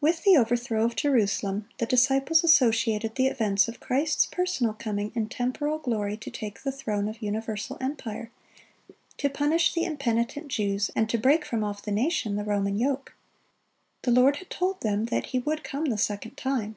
With 0.00 0.24
the 0.24 0.36
overthrow 0.36 0.84
of 0.84 0.96
Jerusalem 0.96 1.68
the 1.78 1.86
disciples 1.86 2.42
associated 2.42 3.14
the 3.14 3.28
events 3.28 3.68
of 3.68 3.78
Christ's 3.78 4.26
personal 4.26 4.72
coming 4.72 5.12
in 5.14 5.28
temporal 5.28 5.78
glory 5.78 6.16
to 6.16 6.32
take 6.32 6.62
the 6.64 6.72
throne 6.72 7.06
of 7.06 7.22
universal 7.22 7.78
empire, 7.80 8.32
to 9.18 9.28
punish 9.30 9.72
the 9.72 9.84
impenitent 9.84 10.48
Jews, 10.48 10.90
and 10.96 11.08
to 11.08 11.16
break 11.16 11.44
from 11.44 11.62
off 11.62 11.80
the 11.80 11.92
nation 11.92 12.34
the 12.34 12.42
Roman 12.42 12.76
yoke. 12.76 13.14
The 14.02 14.10
Lord 14.10 14.38
had 14.38 14.50
told 14.50 14.80
them 14.80 15.04
that 15.04 15.26
He 15.26 15.38
would 15.38 15.62
come 15.62 15.84
the 15.84 15.96
second 15.96 16.36
time. 16.36 16.74